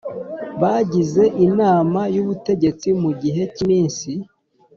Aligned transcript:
Bagize 0.61 1.23
inama 1.47 2.01
y 2.13 2.17
ubutegetsi 2.23 2.87
mu 3.01 3.11
gihe 3.21 3.43
cy 3.53 3.59
iminsi 3.65 4.09